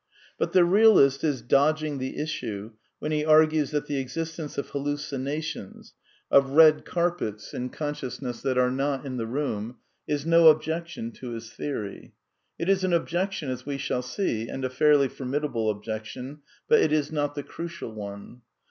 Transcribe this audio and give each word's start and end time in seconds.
But 0.39 0.53
the 0.53 0.65
realist 0.65 1.23
is 1.23 1.43
dodging 1.43 1.99
the 1.99 2.17
issue 2.19 2.71
when 2.97 3.11
he 3.11 3.23
argues 3.23 3.69
that 3.69 3.85
the 3.85 3.99
existence 3.99 4.57
of 4.57 4.69
hallucinations— 4.71 5.93
of 6.31 6.53
red 6.53 6.85
carpets 6.85 7.53
in 7.53 7.69
con 7.69 7.93
218 7.93 8.05
A 8.07 8.09
DEFENCE 8.09 8.17
OF 8.17 8.23
IDEALISM 8.23 8.23
sciousness 8.25 8.41
that 8.55 8.57
are 8.57 8.71
not 8.71 9.05
in 9.05 9.17
the 9.17 9.27
room— 9.27 9.75
is 10.15 10.25
no 10.25 10.47
objection 10.47 11.11
to 11.11 11.29
his 11.33 11.51
theory. 11.53 12.15
It 12.57 12.67
is 12.67 12.83
an 12.83 12.93
objection, 12.93 13.51
as 13.51 13.67
we 13.67 13.77
shall 13.77 14.01
see, 14.01 14.47
and 14.49 14.65
a 14.65 14.71
fairly 14.71 15.07
formidable 15.07 15.69
objection, 15.69 16.39
but 16.67 16.81
it 16.81 16.91
is 16.91 17.11
not 17.11 17.35
the 17.35 17.43
crucial 17.43 17.91
one. 17.93 18.41